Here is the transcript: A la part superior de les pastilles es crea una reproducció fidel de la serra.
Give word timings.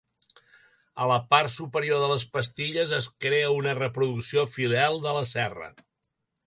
A 1.03 1.09
la 1.11 1.17
part 1.33 1.53
superior 1.55 2.01
de 2.05 2.07
les 2.13 2.25
pastilles 2.39 2.97
es 3.01 3.11
crea 3.27 3.53
una 3.61 3.77
reproducció 3.83 4.51
fidel 4.57 5.03
de 5.07 5.19
la 5.21 5.27
serra. 5.37 5.75